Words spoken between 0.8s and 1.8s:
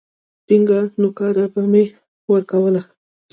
نوکاره به